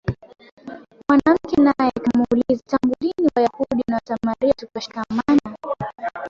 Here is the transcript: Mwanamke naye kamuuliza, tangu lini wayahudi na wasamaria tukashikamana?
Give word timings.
Mwanamke 1.09 1.57
naye 1.61 1.91
kamuuliza, 1.91 2.63
tangu 2.65 2.95
lini 3.01 3.31
wayahudi 3.35 3.83
na 3.87 3.95
wasamaria 3.95 4.53
tukashikamana? 4.53 5.57